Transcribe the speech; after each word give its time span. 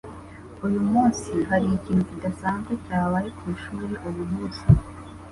Uyu 0.65 0.81
munsi, 0.91 1.31
hari 1.49 1.65
ikintu 1.77 2.03
kidasanzwe 2.09 2.73
cyabaye 2.85 3.29
ku 3.37 3.43
ishuri 3.55 3.93
uyu 4.09 4.23
munsi? 4.33 4.63